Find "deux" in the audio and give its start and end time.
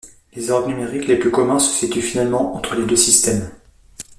2.87-2.95